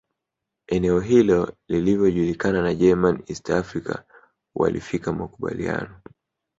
[0.67, 4.03] Eneo hilo lilivyojulikana na German East Africa
[4.55, 6.01] walifikia makubaliano